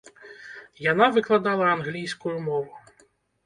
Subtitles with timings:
[0.91, 2.73] Яна выкладала англійскую мову.